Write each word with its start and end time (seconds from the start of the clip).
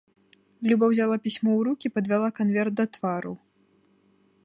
Люба 0.69 0.85
ўзяла 0.93 1.17
пісьмо 1.27 1.47
ў 1.55 1.61
рукі, 1.69 1.93
падвяла 1.99 2.29
канверт 2.41 2.73
да 2.83 2.89
твару. 2.99 3.33